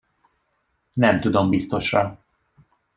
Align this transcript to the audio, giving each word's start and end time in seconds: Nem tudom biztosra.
Nem 0.93 1.19
tudom 1.19 1.49
biztosra. 1.49 2.23